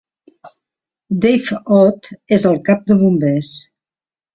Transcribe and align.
Dave 1.25 1.61
Ott 1.77 2.09
és 2.39 2.51
el 2.55 2.61
cap 2.71 2.85
de 2.93 3.01
bombers. 3.07 3.57